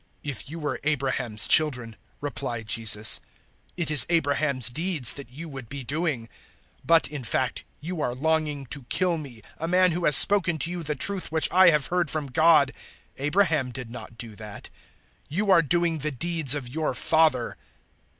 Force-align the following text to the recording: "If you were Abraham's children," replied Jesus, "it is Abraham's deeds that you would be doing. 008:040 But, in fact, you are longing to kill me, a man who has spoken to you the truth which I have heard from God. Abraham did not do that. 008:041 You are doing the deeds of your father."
"If 0.23 0.49
you 0.49 0.57
were 0.57 0.79
Abraham's 0.83 1.45
children," 1.45 1.95
replied 2.21 2.65
Jesus, 2.67 3.21
"it 3.77 3.91
is 3.91 4.07
Abraham's 4.09 4.71
deeds 4.71 5.13
that 5.13 5.29
you 5.29 5.47
would 5.47 5.69
be 5.69 5.83
doing. 5.83 6.21
008:040 6.23 6.27
But, 6.83 7.07
in 7.09 7.23
fact, 7.23 7.63
you 7.81 8.01
are 8.01 8.15
longing 8.15 8.65
to 8.65 8.87
kill 8.89 9.19
me, 9.19 9.43
a 9.59 9.67
man 9.67 9.91
who 9.91 10.05
has 10.05 10.15
spoken 10.15 10.57
to 10.57 10.71
you 10.71 10.81
the 10.81 10.95
truth 10.95 11.31
which 11.31 11.47
I 11.51 11.69
have 11.69 11.85
heard 11.93 12.09
from 12.09 12.31
God. 12.31 12.73
Abraham 13.17 13.71
did 13.71 13.91
not 13.91 14.17
do 14.17 14.35
that. 14.37 14.71
008:041 15.29 15.37
You 15.37 15.51
are 15.51 15.61
doing 15.61 15.99
the 15.99 16.09
deeds 16.09 16.55
of 16.55 16.67
your 16.67 16.95
father." 16.95 17.55